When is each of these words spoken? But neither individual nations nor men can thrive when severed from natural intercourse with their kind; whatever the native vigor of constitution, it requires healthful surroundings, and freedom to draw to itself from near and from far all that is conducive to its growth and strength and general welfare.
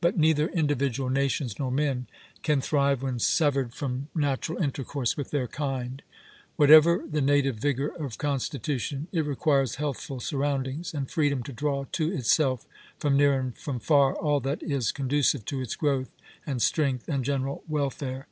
But 0.00 0.18
neither 0.18 0.48
individual 0.48 1.08
nations 1.08 1.56
nor 1.56 1.70
men 1.70 2.08
can 2.42 2.60
thrive 2.60 3.00
when 3.00 3.20
severed 3.20 3.72
from 3.72 4.08
natural 4.12 4.60
intercourse 4.60 5.16
with 5.16 5.30
their 5.30 5.46
kind; 5.46 6.02
whatever 6.56 7.04
the 7.08 7.20
native 7.20 7.54
vigor 7.58 7.86
of 7.90 8.18
constitution, 8.18 9.06
it 9.12 9.24
requires 9.24 9.76
healthful 9.76 10.18
surroundings, 10.18 10.92
and 10.92 11.08
freedom 11.08 11.44
to 11.44 11.52
draw 11.52 11.84
to 11.92 12.10
itself 12.12 12.66
from 12.98 13.16
near 13.16 13.38
and 13.38 13.56
from 13.56 13.78
far 13.78 14.16
all 14.16 14.40
that 14.40 14.64
is 14.64 14.90
conducive 14.90 15.44
to 15.44 15.60
its 15.60 15.76
growth 15.76 16.10
and 16.44 16.60
strength 16.60 17.08
and 17.08 17.24
general 17.24 17.62
welfare. 17.68 18.26